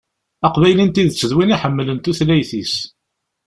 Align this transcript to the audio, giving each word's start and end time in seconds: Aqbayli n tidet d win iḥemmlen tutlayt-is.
Aqbayli 0.47 0.83
n 0.85 0.89
tidet 0.89 1.21
d 1.29 1.31
win 1.35 1.53
iḥemmlen 1.55 1.97
tutlayt-is. 1.99 2.73